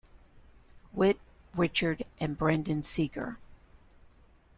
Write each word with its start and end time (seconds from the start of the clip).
Witt, 0.93 1.19
Richard 1.55 2.05
and 2.19 2.35
Brendan 2.35 2.81
Segar. 2.81 3.37